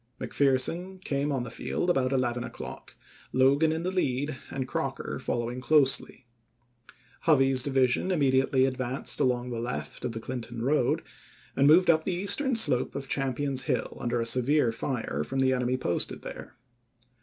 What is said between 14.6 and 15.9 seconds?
fire from the enemy